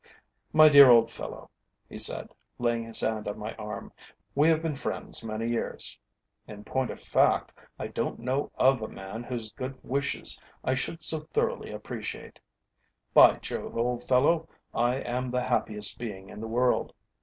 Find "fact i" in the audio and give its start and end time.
6.99-7.85